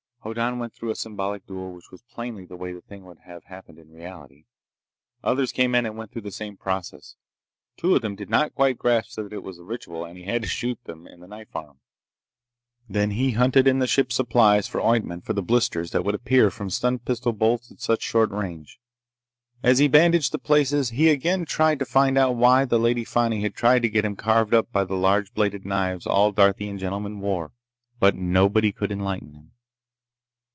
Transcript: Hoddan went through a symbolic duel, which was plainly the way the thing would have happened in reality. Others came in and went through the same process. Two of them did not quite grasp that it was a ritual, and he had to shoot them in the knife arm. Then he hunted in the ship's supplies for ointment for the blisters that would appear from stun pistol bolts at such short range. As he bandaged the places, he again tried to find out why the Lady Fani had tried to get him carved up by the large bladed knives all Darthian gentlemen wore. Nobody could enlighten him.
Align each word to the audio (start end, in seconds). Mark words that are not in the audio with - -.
Hoddan 0.23 0.59
went 0.59 0.75
through 0.75 0.91
a 0.91 0.95
symbolic 0.95 1.47
duel, 1.47 1.73
which 1.73 1.89
was 1.89 2.03
plainly 2.03 2.45
the 2.45 2.55
way 2.55 2.73
the 2.73 2.81
thing 2.81 3.05
would 3.05 3.17
have 3.25 3.45
happened 3.45 3.79
in 3.79 3.91
reality. 3.91 4.45
Others 5.23 5.51
came 5.51 5.73
in 5.73 5.83
and 5.83 5.97
went 5.97 6.11
through 6.11 6.21
the 6.21 6.31
same 6.31 6.57
process. 6.57 7.15
Two 7.75 7.95
of 7.95 8.03
them 8.03 8.15
did 8.15 8.29
not 8.29 8.53
quite 8.53 8.77
grasp 8.77 9.15
that 9.15 9.33
it 9.33 9.41
was 9.41 9.57
a 9.57 9.63
ritual, 9.63 10.05
and 10.05 10.19
he 10.19 10.23
had 10.25 10.43
to 10.43 10.47
shoot 10.47 10.77
them 10.83 11.07
in 11.07 11.21
the 11.21 11.27
knife 11.27 11.55
arm. 11.55 11.79
Then 12.87 13.09
he 13.09 13.31
hunted 13.31 13.65
in 13.67 13.79
the 13.79 13.87
ship's 13.87 14.13
supplies 14.13 14.67
for 14.67 14.79
ointment 14.79 15.25
for 15.25 15.33
the 15.33 15.41
blisters 15.41 15.89
that 15.89 16.05
would 16.05 16.13
appear 16.13 16.51
from 16.51 16.69
stun 16.69 16.99
pistol 16.99 17.33
bolts 17.33 17.71
at 17.71 17.81
such 17.81 18.03
short 18.03 18.29
range. 18.29 18.79
As 19.63 19.79
he 19.79 19.87
bandaged 19.87 20.33
the 20.33 20.37
places, 20.37 20.91
he 20.91 21.09
again 21.09 21.45
tried 21.45 21.79
to 21.79 21.85
find 21.85 22.15
out 22.15 22.35
why 22.35 22.65
the 22.65 22.77
Lady 22.77 23.03
Fani 23.03 23.41
had 23.41 23.55
tried 23.55 23.81
to 23.81 23.89
get 23.89 24.05
him 24.05 24.15
carved 24.15 24.53
up 24.53 24.71
by 24.71 24.83
the 24.83 24.93
large 24.93 25.33
bladed 25.33 25.65
knives 25.65 26.05
all 26.05 26.31
Darthian 26.31 26.77
gentlemen 26.77 27.21
wore. 27.21 27.53
Nobody 27.99 28.71
could 28.71 28.91
enlighten 28.91 29.33
him. 29.33 29.47